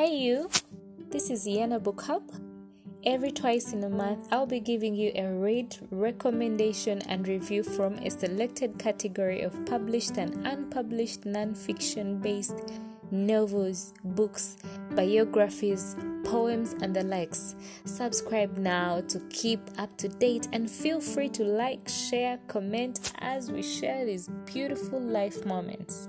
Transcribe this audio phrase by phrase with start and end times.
[0.00, 0.48] Hey, you,
[1.10, 2.22] this is Iyana Book Hub.
[3.04, 7.98] Every twice in a month, I'll be giving you a read, recommendation, and review from
[7.98, 12.72] a selected category of published and unpublished non fiction based
[13.10, 14.56] novels, books,
[14.92, 17.54] biographies, poems, and the likes.
[17.84, 23.52] Subscribe now to keep up to date and feel free to like, share, comment as
[23.52, 26.08] we share these beautiful life moments.